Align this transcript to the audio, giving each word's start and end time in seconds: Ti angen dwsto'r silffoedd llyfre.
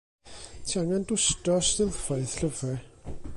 Ti 0.67 0.79
angen 0.79 1.05
dwsto'r 1.11 1.67
silffoedd 1.69 2.35
llyfre. 2.41 2.75